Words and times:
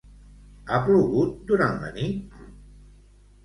Ha 0.69 0.79
plogut 0.87 1.37
durant 1.53 1.79
la 1.87 1.95
nit? 2.01 2.43